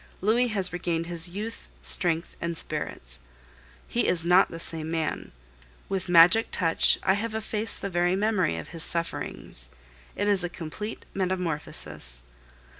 Louis 0.19 0.47
has 0.47 0.73
regained 0.73 1.05
his 1.05 1.29
youth, 1.29 1.67
strength, 1.83 2.35
and 2.41 2.57
spirits. 2.57 3.19
He 3.87 4.07
is 4.07 4.25
not 4.25 4.49
the 4.49 4.59
same 4.59 4.89
man. 4.89 5.31
With 5.89 6.09
magic 6.09 6.47
touch 6.51 6.97
I 7.03 7.13
have 7.13 7.35
effaced 7.35 7.83
the 7.83 7.89
very 7.91 8.15
memory 8.15 8.57
of 8.57 8.69
his 8.69 8.81
sufferings. 8.83 9.69
It 10.15 10.27
is 10.27 10.43
a 10.43 10.49
complete 10.49 11.05
metamorphosis. 11.13 12.23